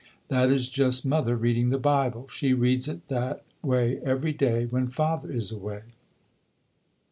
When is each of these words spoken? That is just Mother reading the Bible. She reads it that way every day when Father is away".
That 0.29 0.49
is 0.49 0.67
just 0.69 1.05
Mother 1.05 1.35
reading 1.35 1.69
the 1.69 1.77
Bible. 1.77 2.27
She 2.29 2.53
reads 2.55 2.87
it 2.87 3.07
that 3.09 3.43
way 3.61 3.99
every 4.03 4.33
day 4.33 4.65
when 4.65 4.87
Father 4.87 5.31
is 5.31 5.51
away". 5.51 5.83